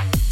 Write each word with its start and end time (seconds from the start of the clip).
Bye. 0.00 0.29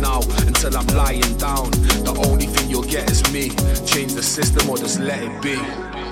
now 0.00 0.20
until 0.46 0.76
I'm 0.76 0.86
lying 0.88 1.36
down. 1.38 1.70
The 2.04 2.14
only 2.28 2.46
thing 2.46 2.70
you'll 2.70 2.82
get 2.82 3.10
is 3.10 3.22
me. 3.32 3.50
Change 3.86 4.14
the 4.14 4.22
system 4.22 4.68
or 4.70 4.76
just 4.76 4.98
let 4.98 5.22
it 5.22 5.42
be. 5.42 6.07